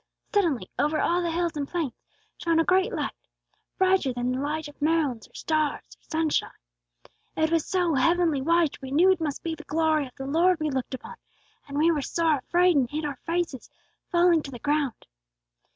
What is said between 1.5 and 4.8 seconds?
and plains shone a great light, brighter than light